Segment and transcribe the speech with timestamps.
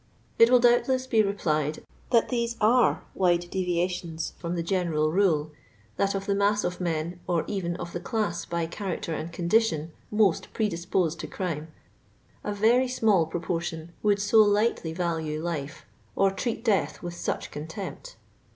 [0.21, 5.51] '* It will doubtless be replied that these are wide deyiations from the general rule;
[5.97, 9.91] that of the mass of men, or even of the class by character and condition
[10.09, 11.67] most predisposed to crime,
[12.43, 18.15] a very small proportion would so lightly value life or treat death with such contempt.